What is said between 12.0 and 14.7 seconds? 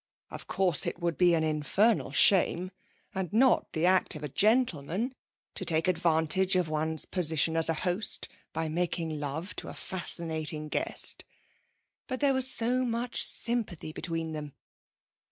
But there was so much sympathy between them!